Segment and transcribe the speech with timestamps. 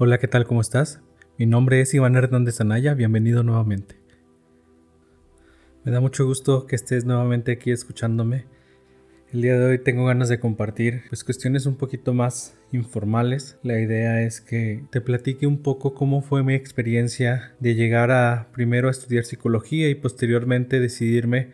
[0.00, 0.46] Hola, ¿qué tal?
[0.46, 1.00] ¿Cómo estás?
[1.38, 3.96] Mi nombre es Iván Hernández Anaya, bienvenido nuevamente.
[5.82, 8.44] Me da mucho gusto que estés nuevamente aquí escuchándome.
[9.32, 13.58] El día de hoy tengo ganas de compartir pues cuestiones un poquito más informales.
[13.64, 18.52] La idea es que te platique un poco cómo fue mi experiencia de llegar a
[18.52, 21.50] primero a estudiar psicología y posteriormente decidirme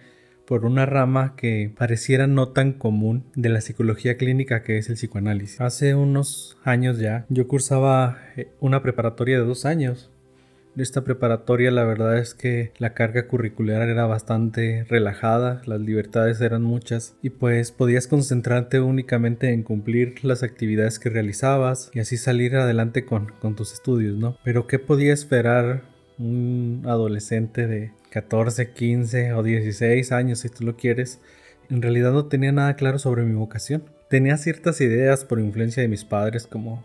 [0.47, 4.97] por una rama que pareciera no tan común de la psicología clínica que es el
[4.97, 5.61] psicoanálisis.
[5.61, 10.11] Hace unos años ya yo cursaba eh, una preparatoria de dos años.
[10.77, 16.63] Esta preparatoria la verdad es que la carga curricular era bastante relajada, las libertades eran
[16.63, 22.57] muchas y pues podías concentrarte únicamente en cumplir las actividades que realizabas y así salir
[22.57, 24.37] adelante con, con tus estudios, ¿no?
[24.43, 25.85] Pero ¿qué podía esperar
[26.19, 31.20] un adolescente de 14, 15 o 16 años si tú lo quieres,
[31.68, 33.82] en realidad no tenía nada claro sobre mi vocación.
[34.09, 36.84] Tenía ciertas ideas por influencia de mis padres como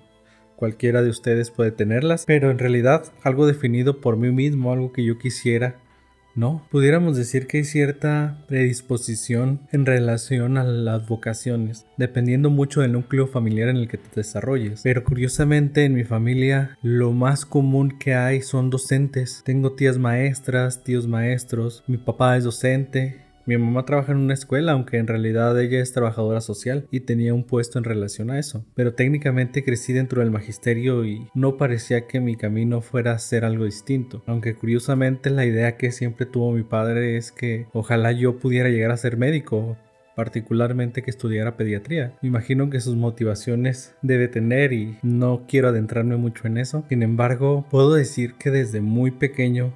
[0.55, 5.05] cualquiera de ustedes puede tenerlas, pero en realidad algo definido por mí mismo, algo que
[5.05, 5.79] yo quisiera
[6.35, 12.93] no, pudiéramos decir que hay cierta predisposición en relación a las vocaciones, dependiendo mucho del
[12.93, 14.81] núcleo familiar en el que te desarrolles.
[14.83, 19.41] Pero curiosamente en mi familia lo más común que hay son docentes.
[19.43, 24.73] Tengo tías maestras, tíos maestros, mi papá es docente, mi mamá trabaja en una escuela,
[24.73, 28.63] aunque en realidad ella es trabajadora social y tenía un puesto en relación a eso.
[28.75, 33.45] Pero técnicamente crecí dentro del magisterio y no parecía que mi camino fuera a ser
[33.45, 34.21] algo distinto.
[34.27, 38.91] Aunque curiosamente la idea que siempre tuvo mi padre es que ojalá yo pudiera llegar
[38.91, 39.77] a ser médico,
[40.15, 42.13] particularmente que estudiara pediatría.
[42.21, 46.85] Imagino que sus motivaciones debe tener y no quiero adentrarme mucho en eso.
[46.87, 49.73] Sin embargo, puedo decir que desde muy pequeño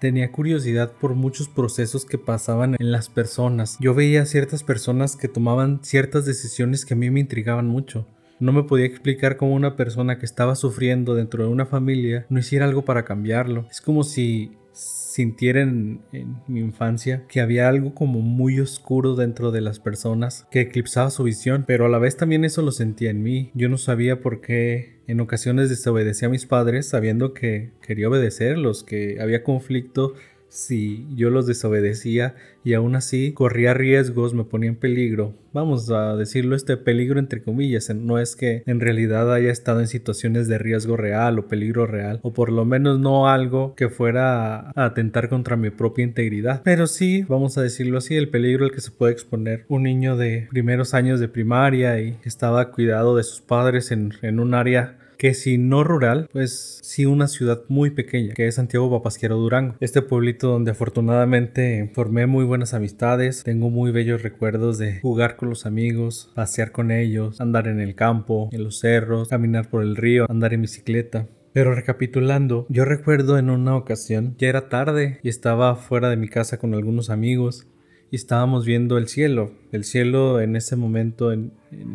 [0.00, 3.76] Tenía curiosidad por muchos procesos que pasaban en las personas.
[3.80, 8.06] Yo veía ciertas personas que tomaban ciertas decisiones que a mí me intrigaban mucho.
[8.40, 12.40] No me podía explicar cómo una persona que estaba sufriendo dentro de una familia no
[12.40, 13.66] hiciera algo para cambiarlo.
[13.70, 16.00] Es como si sintiera en,
[16.48, 21.22] mi infancia que había algo como muy oscuro dentro de las personas que eclipsaba su
[21.22, 23.50] visión, pero a la vez también eso lo sentía en mí.
[23.54, 28.84] Yo no sabía por qué en ocasiones desobedecía a mis padres sabiendo que quería obedecerlos,
[28.84, 30.14] que había conflicto
[30.54, 35.34] si yo los desobedecía y aún así corría riesgos, me ponía en peligro.
[35.52, 39.88] Vamos a decirlo este peligro entre comillas, no es que en realidad haya estado en
[39.88, 44.70] situaciones de riesgo real o peligro real, o por lo menos no algo que fuera
[44.70, 46.62] a atentar contra mi propia integridad.
[46.62, 50.16] Pero sí, vamos a decirlo así, el peligro al que se puede exponer un niño
[50.16, 54.98] de primeros años de primaria y estaba cuidado de sus padres en, en un área
[55.18, 59.76] que si no rural, pues sí una ciudad muy pequeña, que es Santiago Papasquero Durango.
[59.80, 65.48] Este pueblito donde afortunadamente formé muy buenas amistades, tengo muy bellos recuerdos de jugar con
[65.48, 69.96] los amigos, pasear con ellos, andar en el campo, en los cerros, caminar por el
[69.96, 71.26] río, andar en bicicleta.
[71.52, 76.28] Pero recapitulando, yo recuerdo en una ocasión, ya era tarde y estaba fuera de mi
[76.28, 77.68] casa con algunos amigos
[78.14, 79.50] y estábamos viendo el cielo.
[79.72, 81.50] El cielo en ese momento en,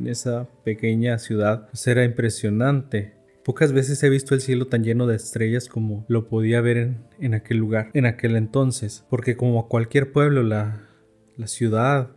[0.05, 3.13] esa pequeña ciudad pues era impresionante.
[3.45, 6.97] Pocas veces he visto el cielo tan lleno de estrellas como lo podía ver en,
[7.21, 10.89] en aquel lugar, en aquel entonces, porque como cualquier pueblo la,
[11.37, 12.09] la ciudad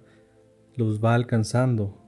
[0.74, 2.01] los va alcanzando,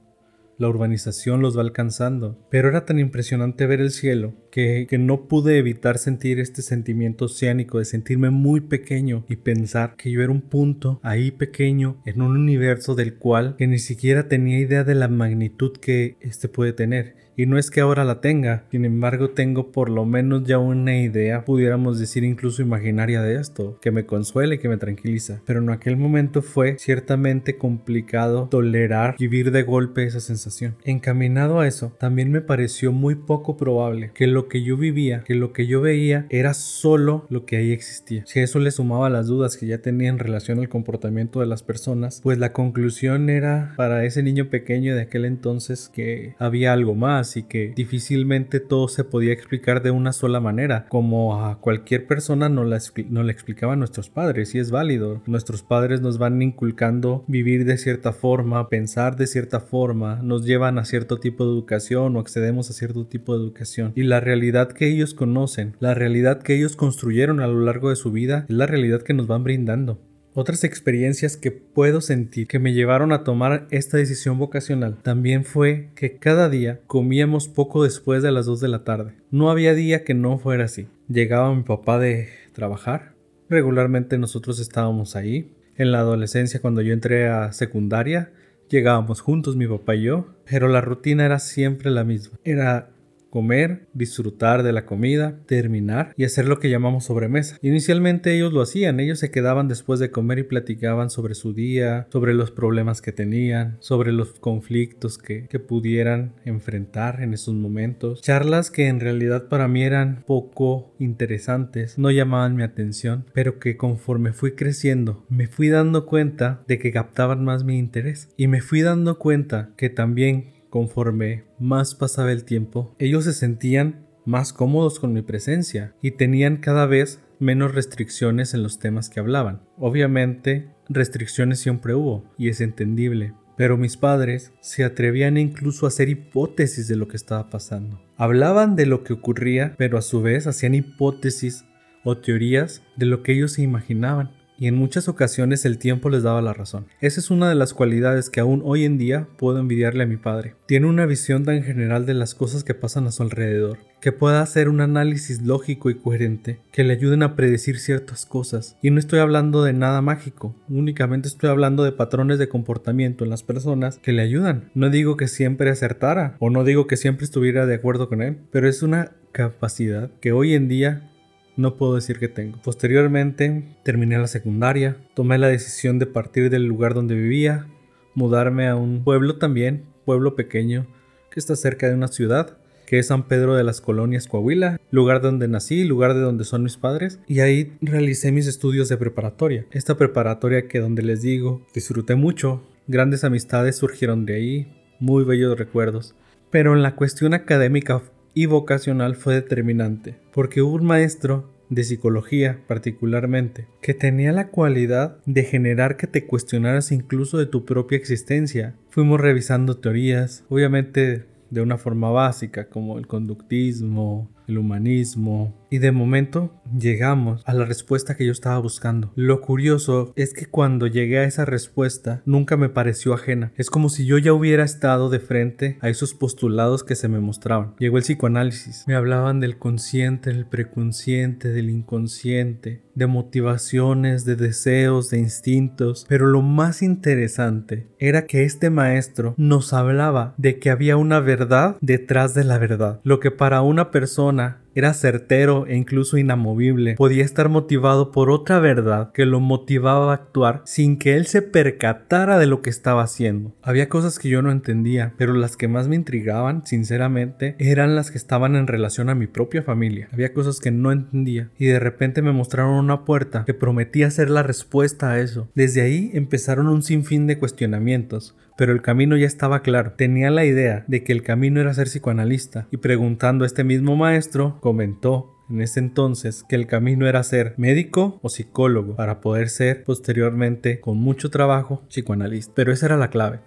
[0.57, 2.37] la urbanización los va alcanzando.
[2.49, 7.79] Pero era tan impresionante ver el cielo que, no pude evitar sentir este sentimiento oceánico
[7.79, 12.37] de sentirme muy pequeño y pensar que yo era un punto ahí pequeño en un
[12.37, 17.24] universo del cual que ni siquiera tenía idea de la magnitud que este puede tener.
[17.37, 20.97] Y no es que ahora la tenga, sin embargo tengo por lo menos ya una
[20.97, 25.41] idea, pudiéramos decir incluso imaginaria de esto, que me consuela y que me tranquiliza.
[25.45, 30.75] Pero en aquel momento fue ciertamente complicado tolerar vivir de golpe esa sensación.
[30.85, 35.35] Encaminado a eso, también me pareció muy poco probable que lo que yo vivía, que
[35.35, 38.23] lo que yo veía era solo lo que ahí existía.
[38.25, 41.63] Si eso le sumaba las dudas que ya tenía en relación al comportamiento de las
[41.63, 46.95] personas, pues la conclusión era para ese niño pequeño de aquel entonces que había algo
[46.95, 52.07] más y que difícilmente todo se podía explicar de una sola manera, como a cualquier
[52.07, 52.79] persona no la,
[53.09, 55.21] no la explicaban nuestros padres, y es válido.
[55.25, 60.77] Nuestros padres nos van inculcando vivir de cierta forma, pensar de cierta forma, nos llevan
[60.77, 63.91] a cierto tipo de educación o accedemos a cierto tipo de educación.
[63.95, 67.95] Y la realidad que ellos conocen, la realidad que ellos construyeron a lo largo de
[67.95, 69.99] su vida, es la realidad que nos van brindando.
[70.37, 75.91] Otras experiencias que puedo sentir que me llevaron a tomar esta decisión vocacional también fue
[75.95, 79.13] que cada día comíamos poco después de las 2 de la tarde.
[79.31, 80.89] No había día que no fuera así.
[81.07, 83.13] Llegaba mi papá de trabajar,
[83.49, 85.53] regularmente nosotros estábamos ahí.
[85.77, 88.33] En la adolescencia cuando yo entré a secundaria,
[88.69, 92.37] llegábamos juntos mi papá y yo, pero la rutina era siempre la misma.
[92.43, 92.89] Era
[93.35, 97.57] comer, disfrutar de la comida, terminar y hacer lo que llamamos sobremesa.
[97.61, 102.07] Inicialmente ellos lo hacían, ellos se quedaban después de comer y platicaban sobre su día,
[102.13, 108.21] sobre los problemas que tenían, sobre los conflictos que, que pudieran enfrentar en esos momentos.
[108.21, 113.75] Charlas que en realidad para mí eran poco interesantes, no llamaban mi atención, pero que
[113.75, 118.61] conforme fui creciendo me fui dando cuenta de que captaban más mi interés y me
[118.61, 124.99] fui dando cuenta que también Conforme más pasaba el tiempo, ellos se sentían más cómodos
[124.99, 129.61] con mi presencia y tenían cada vez menos restricciones en los temas que hablaban.
[129.77, 136.09] Obviamente, restricciones siempre hubo, y es entendible, pero mis padres se atrevían incluso a hacer
[136.09, 138.01] hipótesis de lo que estaba pasando.
[138.17, 141.63] Hablaban de lo que ocurría, pero a su vez hacían hipótesis
[142.03, 146.23] o teorías de lo que ellos se imaginaban y en muchas ocasiones el tiempo les
[146.23, 146.85] daba la razón.
[147.01, 150.17] Esa es una de las cualidades que aún hoy en día puedo envidiarle a mi
[150.17, 150.55] padre.
[150.65, 154.41] Tiene una visión tan general de las cosas que pasan a su alrededor, que pueda
[154.41, 158.77] hacer un análisis lógico y coherente, que le ayuden a predecir ciertas cosas.
[158.81, 163.29] Y no estoy hablando de nada mágico, únicamente estoy hablando de patrones de comportamiento en
[163.29, 164.69] las personas que le ayudan.
[164.73, 168.37] No digo que siempre acertara, o no digo que siempre estuviera de acuerdo con él,
[168.51, 171.11] pero es una capacidad que hoy en día
[171.57, 172.59] no puedo decir que tengo.
[172.63, 177.67] Posteriormente terminé la secundaria, tomé la decisión de partir del lugar donde vivía,
[178.13, 180.87] mudarme a un pueblo también, pueblo pequeño,
[181.31, 185.21] que está cerca de una ciudad, que es San Pedro de las Colonias, Coahuila, lugar
[185.21, 189.65] donde nací, lugar de donde son mis padres, y ahí realicé mis estudios de preparatoria.
[189.71, 194.67] Esta preparatoria que donde les digo, disfruté mucho, grandes amistades surgieron de ahí,
[194.99, 196.15] muy bellos recuerdos.
[196.51, 198.01] Pero en la cuestión académica
[198.35, 205.17] y vocacional fue determinante, porque hubo un maestro de psicología particularmente, que tenía la cualidad
[205.25, 208.75] de generar que te cuestionaras incluso de tu propia existencia.
[208.89, 215.53] Fuimos revisando teorías, obviamente de una forma básica como el conductismo, el humanismo.
[215.69, 219.11] Y de momento llegamos a la respuesta que yo estaba buscando.
[219.15, 223.51] Lo curioso es que cuando llegué a esa respuesta nunca me pareció ajena.
[223.57, 227.19] Es como si yo ya hubiera estado de frente a esos postulados que se me
[227.19, 227.73] mostraban.
[227.77, 228.85] Llegó el psicoanálisis.
[228.87, 236.05] Me hablaban del consciente, del preconsciente, del inconsciente, de motivaciones, de deseos, de instintos.
[236.07, 241.77] Pero lo más interesante era que este maestro nos hablaba de que había una verdad
[241.81, 243.01] detrás de la verdad.
[243.03, 244.64] Lo que para una persona Nah.
[244.75, 246.95] Era certero e incluso inamovible.
[246.95, 251.41] Podía estar motivado por otra verdad que lo motivaba a actuar sin que él se
[251.41, 253.55] percatara de lo que estaba haciendo.
[253.61, 258.11] Había cosas que yo no entendía, pero las que más me intrigaban, sinceramente, eran las
[258.11, 260.09] que estaban en relación a mi propia familia.
[260.11, 264.29] Había cosas que no entendía y de repente me mostraron una puerta que prometía ser
[264.29, 265.47] la respuesta a eso.
[265.55, 269.93] Desde ahí empezaron un sinfín de cuestionamientos pero el camino ya estaba claro.
[269.97, 273.95] Tenía la idea de que el camino era ser psicoanalista y preguntando a este mismo
[273.95, 279.49] maestro comentó en ese entonces que el camino era ser médico o psicólogo para poder
[279.49, 282.51] ser posteriormente con mucho trabajo psicoanalista.
[282.55, 283.41] Pero esa era la clave.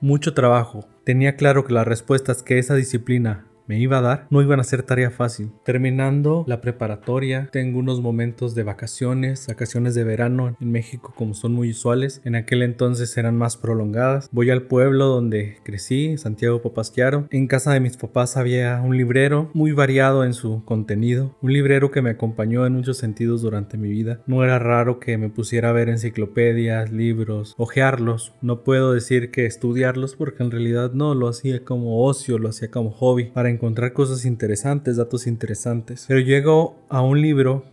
[0.00, 0.84] Mucho trabajo.
[1.04, 4.64] Tenía claro que las respuestas que esa disciplina me iba a dar no iban a
[4.64, 5.52] ser tarea fácil.
[5.64, 11.52] Terminando la preparatoria, tengo unos momentos de vacaciones, vacaciones de verano en México como son
[11.52, 12.20] muy usuales.
[12.24, 14.28] En aquel entonces eran más prolongadas.
[14.32, 17.28] Voy al pueblo donde crecí, Santiago Popasquiaro.
[17.30, 21.36] En casa de mis papás había un librero muy variado en su contenido.
[21.42, 24.20] Un librero que me acompañó en muchos sentidos durante mi vida.
[24.26, 28.34] No era raro que me pusiera a ver enciclopedias, libros, ojearlos.
[28.40, 32.70] No puedo decir que estudiarlos porque en realidad no, lo hacía como ocio, lo hacía
[32.70, 33.26] como hobby.
[33.26, 36.04] Para encontrar cosas interesantes, datos interesantes.
[36.06, 37.64] Pero llego a un libro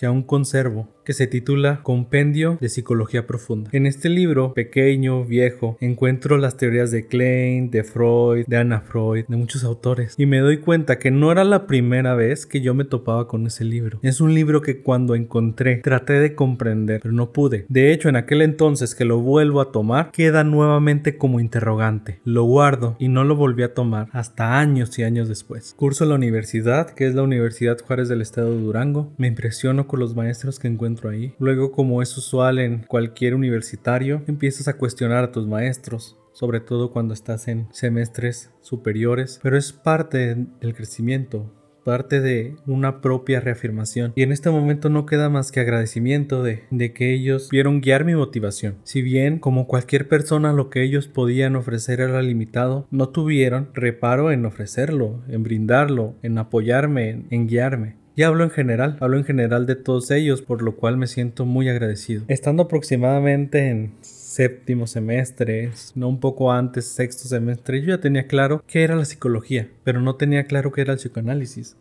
[0.00, 3.68] que aún conservo, que se titula Compendio de Psicología Profunda.
[3.74, 9.26] En este libro, pequeño, viejo, encuentro las teorías de Klein, de Freud, de Anna Freud,
[9.28, 12.72] de muchos autores, y me doy cuenta que no era la primera vez que yo
[12.72, 13.98] me topaba con ese libro.
[14.00, 17.66] Es un libro que cuando encontré traté de comprender, pero no pude.
[17.68, 22.20] De hecho, en aquel entonces que lo vuelvo a tomar, queda nuevamente como interrogante.
[22.24, 25.74] Lo guardo y no lo volví a tomar hasta años y años después.
[25.76, 29.12] Curso la universidad, que es la Universidad Juárez del Estado de Durango.
[29.18, 31.34] Me impresiono con los maestros que encuentro ahí.
[31.40, 36.92] Luego, como es usual en cualquier universitario, empiezas a cuestionar a tus maestros, sobre todo
[36.92, 41.52] cuando estás en semestres superiores, pero es parte del crecimiento,
[41.84, 44.12] parte de una propia reafirmación.
[44.14, 48.04] Y en este momento no queda más que agradecimiento de, de, que ellos vieron guiar
[48.04, 48.76] mi motivación.
[48.84, 54.30] Si bien, como cualquier persona, lo que ellos podían ofrecer era limitado, no tuvieron reparo
[54.30, 57.99] en ofrecerlo, en brindarlo, en apoyarme, en guiarme.
[58.20, 61.46] Y hablo en general, hablo en general de todos ellos, por lo cual me siento
[61.46, 62.22] muy agradecido.
[62.28, 68.62] Estando aproximadamente en séptimo semestre, no un poco antes, sexto semestre, yo ya tenía claro
[68.66, 71.78] qué era la psicología, pero no tenía claro qué era el psicoanálisis.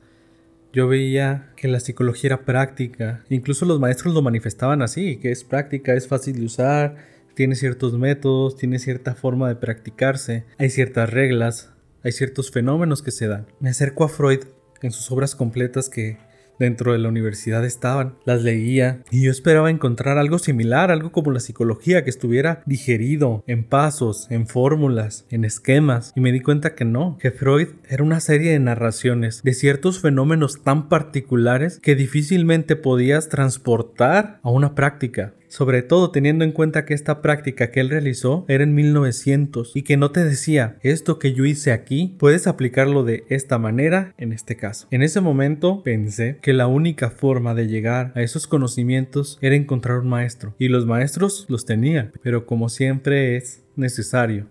[0.71, 5.43] Yo veía que la psicología era práctica, incluso los maestros lo manifestaban así, que es
[5.43, 6.95] práctica, es fácil de usar,
[7.33, 13.11] tiene ciertos métodos, tiene cierta forma de practicarse, hay ciertas reglas, hay ciertos fenómenos que
[13.11, 13.45] se dan.
[13.59, 14.45] Me acerco a Freud
[14.81, 16.28] en sus obras completas que
[16.59, 21.31] dentro de la universidad estaban, las leía y yo esperaba encontrar algo similar, algo como
[21.31, 26.75] la psicología que estuviera digerido en pasos, en fórmulas, en esquemas y me di cuenta
[26.75, 31.95] que no, que Freud era una serie de narraciones de ciertos fenómenos tan particulares que
[31.95, 37.81] difícilmente podías transportar a una práctica sobre todo teniendo en cuenta que esta práctica que
[37.81, 42.15] él realizó era en 1900 y que no te decía esto que yo hice aquí
[42.17, 44.87] puedes aplicarlo de esta manera en este caso.
[44.91, 49.99] En ese momento pensé que la única forma de llegar a esos conocimientos era encontrar
[49.99, 54.47] un maestro y los maestros los tenía, pero como siempre es necesario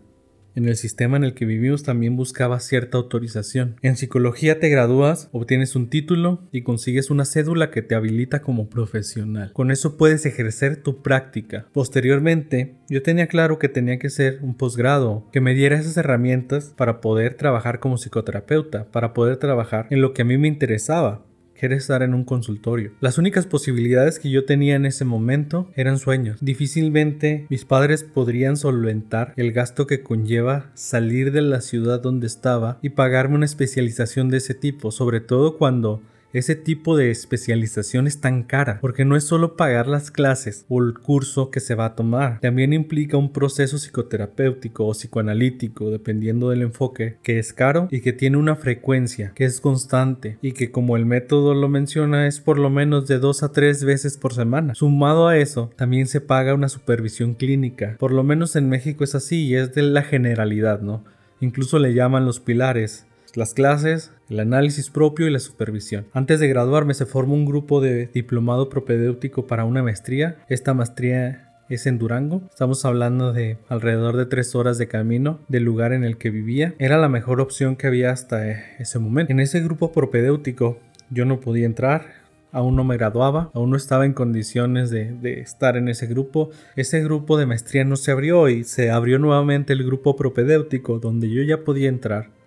[0.58, 3.76] en el sistema en el que vivimos también buscaba cierta autorización.
[3.80, 8.68] En psicología te gradúas, obtienes un título y consigues una cédula que te habilita como
[8.68, 9.52] profesional.
[9.52, 11.68] Con eso puedes ejercer tu práctica.
[11.72, 16.74] Posteriormente, yo tenía claro que tenía que ser un posgrado que me diera esas herramientas
[16.76, 21.24] para poder trabajar como psicoterapeuta, para poder trabajar en lo que a mí me interesaba,
[21.60, 22.92] Estar en un consultorio.
[23.00, 26.38] Las únicas posibilidades que yo tenía en ese momento eran sueños.
[26.40, 32.78] Difícilmente mis padres podrían solventar el gasto que conlleva salir de la ciudad donde estaba
[32.80, 36.00] y pagarme una especialización de ese tipo, sobre todo cuando
[36.32, 40.82] ese tipo de especialización es tan cara, porque no es solo pagar las clases o
[40.82, 46.50] el curso que se va a tomar, también implica un proceso psicoterapéutico o psicoanalítico, dependiendo
[46.50, 50.70] del enfoque, que es caro y que tiene una frecuencia, que es constante y que
[50.70, 54.34] como el método lo menciona es por lo menos de dos a tres veces por
[54.34, 54.74] semana.
[54.74, 59.14] Sumado a eso, también se paga una supervisión clínica, por lo menos en México es
[59.14, 61.04] así y es de la generalidad, ¿no?
[61.40, 66.06] Incluso le llaman los pilares las clases, el análisis propio y la supervisión.
[66.12, 70.36] Antes de graduarme se formó un grupo de diplomado propedéutico para una maestría.
[70.48, 72.42] Esta maestría es en Durango.
[72.50, 76.74] Estamos hablando de alrededor de tres horas de camino del lugar en el que vivía.
[76.78, 79.32] Era la mejor opción que había hasta ese momento.
[79.32, 80.78] En ese grupo propedéutico
[81.10, 82.18] yo no podía entrar.
[82.50, 86.48] Aún no me graduaba, aún no estaba en condiciones de, estar en ese grupo.
[86.76, 91.28] Ese grupo de maestría no se abrió y se abrió nuevamente el grupo propedéutico donde
[91.28, 92.37] yo ya podía entrar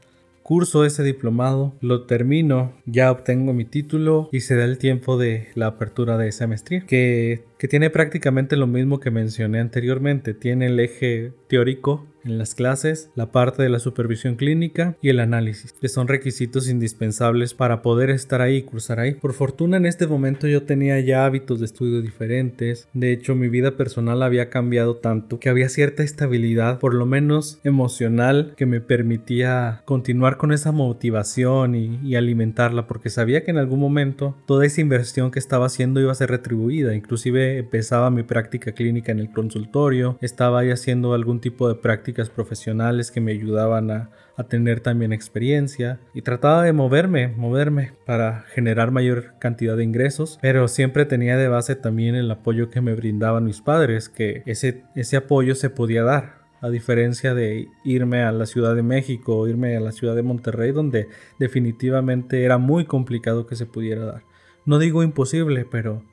[0.43, 5.47] curso ese diplomado, lo termino, ya obtengo mi título y se da el tiempo de
[5.55, 10.67] la apertura de esa maestría, que, que tiene prácticamente lo mismo que mencioné anteriormente, tiene
[10.67, 15.73] el eje teórico en las clases, la parte de la supervisión clínica y el análisis,
[15.73, 19.13] que son requisitos indispensables para poder estar ahí y cursar ahí.
[19.13, 23.49] Por fortuna en este momento yo tenía ya hábitos de estudio diferentes, de hecho mi
[23.49, 28.81] vida personal había cambiado tanto que había cierta estabilidad, por lo menos emocional, que me
[28.81, 34.81] permitía continuar con esa motivación y, alimentarla, porque sabía que en algún momento toda esa
[34.81, 39.31] inversión que estaba haciendo iba a ser retribuida, inclusive empezaba mi práctica clínica en el
[39.31, 44.79] consultorio, estaba ahí haciendo algún tipo de práctica profesionales que me ayudaban a, a tener
[44.79, 51.05] también experiencia y trataba de moverme, moverme para generar mayor cantidad de ingresos, pero siempre
[51.05, 55.55] tenía de base también el apoyo que me brindaban mis padres, que ese, ese apoyo
[55.55, 56.41] se podía dar.
[56.61, 60.21] A diferencia de irme a la Ciudad de México o irme a la Ciudad de
[60.21, 61.07] Monterrey, donde
[61.39, 64.23] definitivamente era muy complicado que se pudiera dar.
[64.63, 66.03] No digo imposible, pero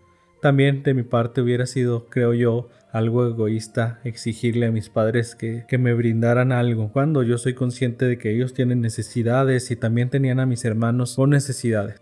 [0.41, 5.65] también de mi parte hubiera sido, creo yo, algo egoísta exigirle a mis padres que,
[5.79, 10.41] me brindaran algo, cuando yo soy consciente de que ellos tienen necesidades y también tenían
[10.41, 12.01] a mis hermanos con necesidades.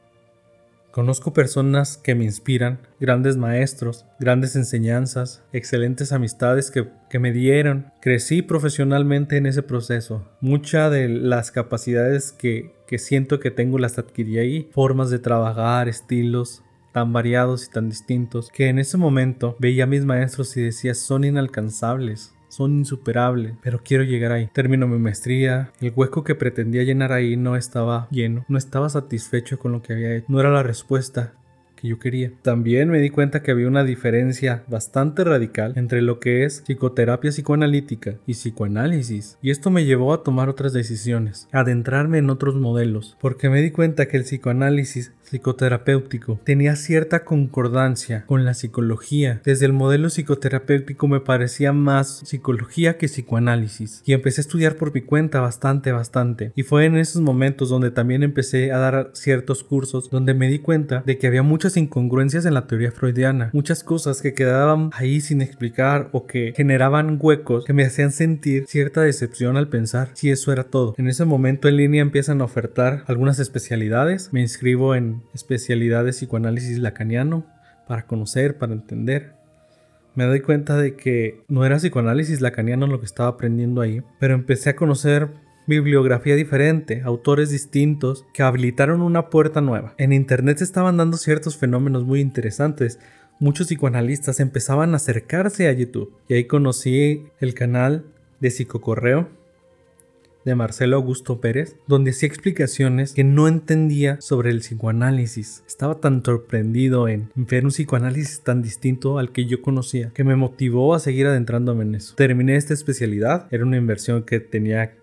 [0.90, 7.92] Conozco personas que me inspiran, grandes maestros, grandes enseñanzas, excelentes amistades que, que, me dieron.
[8.00, 10.26] Crecí profesionalmente en ese proceso.
[10.40, 14.70] Muchas de las capacidades que, que siento que tengo las adquirí ahí.
[14.72, 16.62] Formas de trabajar, estilos,
[16.96, 20.94] tan variados y tan distintos, que en ese momento veía a mis maestros y decía
[20.94, 24.48] son inalcanzables, son insuperables, pero quiero llegar ahí.
[24.54, 29.58] Termino mi maestría, el hueco que pretendía llenar ahí no estaba lleno, no estaba satisfecho
[29.58, 31.34] con lo que había hecho, no era la respuesta
[31.76, 32.32] que yo quería.
[32.42, 37.30] También me di cuenta que había una diferencia bastante radical entre lo que es psicoterapia
[37.30, 39.38] psicoanalítica y psicoanálisis.
[39.42, 43.70] Y esto me llevó a tomar otras decisiones, adentrarme en otros modelos, porque me di
[43.70, 49.40] cuenta que el psicoanálisis psicoterapéutico tenía cierta concordancia con la psicología.
[49.44, 54.94] Desde el modelo psicoterapéutico me parecía más psicología que psicoanálisis y empecé a estudiar por
[54.94, 56.52] mi cuenta bastante, bastante.
[56.54, 60.58] Y fue en esos momentos donde también empecé a dar ciertos cursos donde me di
[60.58, 65.20] cuenta de que había muchas incongruencias en la teoría freudiana, muchas cosas que quedaban ahí
[65.20, 70.30] sin explicar o que generaban huecos que me hacían sentir cierta decepción al pensar si
[70.30, 70.94] eso era todo.
[70.98, 76.12] En ese momento en línea empiezan a ofertar algunas especialidades, me inscribo en especialidad de
[76.12, 77.46] psicoanálisis lacaniano
[77.86, 79.34] para conocer, para entender.
[80.14, 84.34] Me doy cuenta de que no era psicoanálisis lacaniano lo que estaba aprendiendo ahí, pero
[84.34, 85.28] empecé a conocer
[85.66, 89.94] bibliografía diferente, autores distintos que habilitaron una puerta nueva.
[89.98, 92.98] En internet se estaban dando ciertos fenómenos muy interesantes.
[93.40, 98.06] Muchos psicoanalistas empezaban a acercarse a YouTube y ahí conocí el canal
[98.40, 99.28] de Psicocorreo
[100.46, 105.64] de Marcelo Augusto Pérez, donde hacía explicaciones que no entendía sobre el psicoanálisis.
[105.66, 110.36] Estaba tan sorprendido en ver un psicoanálisis tan distinto al que yo conocía, que me
[110.36, 112.14] motivó a seguir adentrándome en eso.
[112.14, 114.94] Terminé esta especialidad, era una inversión que tenía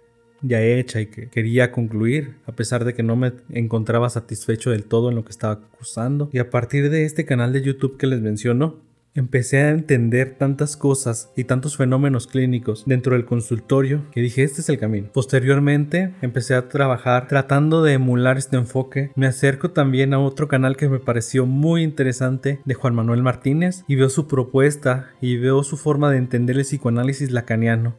[0.41, 4.85] ya hecha y que quería concluir, a pesar de que no me encontraba satisfecho del
[4.85, 6.29] todo en lo que estaba cursando.
[6.31, 8.79] Y a partir de este canal de YouTube que les menciono,
[9.15, 14.61] Empecé a entender tantas cosas y tantos fenómenos clínicos dentro del consultorio que dije este
[14.61, 15.09] es el camino.
[15.13, 19.11] Posteriormente empecé a trabajar tratando de emular este enfoque.
[19.15, 23.83] Me acerco también a otro canal que me pareció muy interesante de Juan Manuel Martínez
[23.87, 27.95] y veo su propuesta y veo su forma de entender el psicoanálisis lacaniano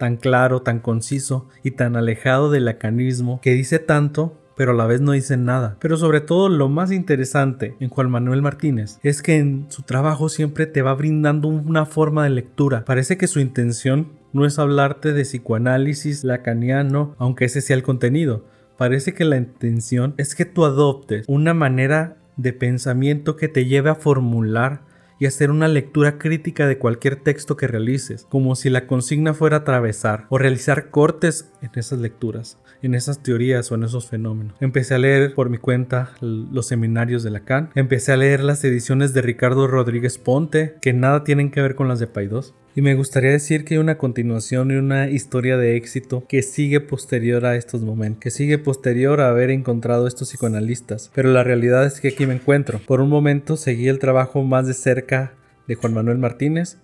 [0.00, 4.84] tan claro, tan conciso y tan alejado del lacanismo que dice tanto pero a la
[4.84, 5.78] vez no dicen nada.
[5.80, 10.28] Pero sobre todo lo más interesante en Juan Manuel Martínez es que en su trabajo
[10.28, 12.84] siempre te va brindando una forma de lectura.
[12.84, 18.44] Parece que su intención no es hablarte de psicoanálisis lacaniano, aunque ese sea el contenido.
[18.76, 23.88] Parece que la intención es que tú adoptes una manera de pensamiento que te lleve
[23.88, 24.82] a formular
[25.18, 29.58] y hacer una lectura crítica de cualquier texto que realices, como si la consigna fuera
[29.58, 34.54] atravesar o realizar cortes en esas lecturas en esas teorías o en esos fenómenos.
[34.60, 39.12] Empecé a leer por mi cuenta los seminarios de Lacan, empecé a leer las ediciones
[39.14, 42.54] de Ricardo Rodríguez Ponte, que nada tienen que ver con las de Paidós.
[42.76, 46.80] Y me gustaría decir que hay una continuación y una historia de éxito que sigue
[46.80, 51.10] posterior a estos momentos, que sigue posterior a haber encontrado estos psicoanalistas.
[51.12, 52.80] Pero la realidad es que aquí me encuentro.
[52.86, 55.32] Por un momento seguí el trabajo más de cerca
[55.66, 56.78] de Juan Manuel Martínez.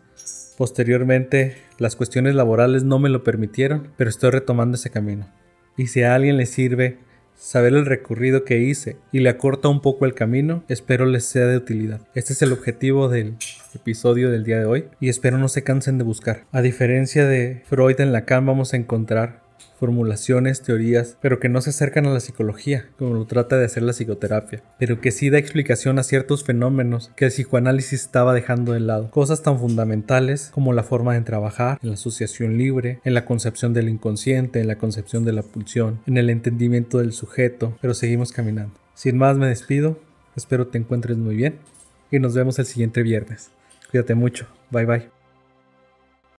[0.59, 5.27] Posteriormente las cuestiones laborales no me lo permitieron, pero estoy retomando ese camino
[5.77, 6.99] y si a alguien le sirve
[7.35, 11.47] saber el recorrido que hice y le acorta un poco el camino, espero les sea
[11.47, 12.01] de utilidad.
[12.15, 13.37] Este es el objetivo del
[13.75, 16.45] episodio del día de hoy y espero no se cansen de buscar.
[16.53, 19.46] A diferencia de Freud en Lacan vamos a encontrar
[19.79, 23.83] formulaciones, teorías, pero que no se acercan a la psicología, como lo trata de hacer
[23.83, 28.73] la psicoterapia, pero que sí da explicación a ciertos fenómenos que el psicoanálisis estaba dejando
[28.73, 29.11] de lado.
[29.11, 33.73] Cosas tan fundamentales como la forma de trabajar, en la asociación libre, en la concepción
[33.75, 38.33] del inconsciente, en la concepción de la pulsión, en el entendimiento del sujeto, pero seguimos
[38.33, 38.75] caminando.
[38.95, 39.99] Sin más me despido,
[40.37, 41.59] espero te encuentres muy bien
[42.11, 43.51] y nos vemos el siguiente viernes.
[43.90, 45.15] Cuídate mucho, bye bye.